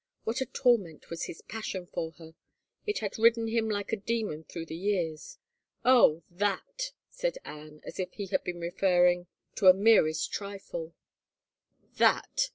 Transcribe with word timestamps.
What 0.23 0.41
a 0.41 0.47
torment 0.47 1.11
was 1.11 1.25
his 1.25 1.43
passion 1.43 1.85
for 1.85 2.13
her. 2.13 2.33
It 2.87 2.97
had 3.05 3.19
ridden 3.19 3.47
him 3.49 3.69
like 3.69 3.93
a 3.93 3.95
demon 3.95 4.43
through 4.43 4.65
the 4.65 4.75
years." 4.75 5.37
Oh, 5.95 6.23
that!" 6.27 6.93
said 7.11 7.37
Anne 7.45 7.81
as 7.83 7.99
if 7.99 8.11
he 8.13 8.25
had 8.25 8.43
been 8.43 8.59
referring 8.59 9.25
to 9.57 9.59
228 9.59 9.59
HOPE 9.59 9.75
DEFERRED 9.75 9.77
the 9.77 10.01
merest 10.07 10.33
trifle." 10.33 10.95
That 11.99 12.49